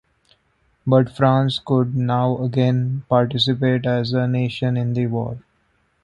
[0.87, 5.37] But France could now again participate as a nation in the war.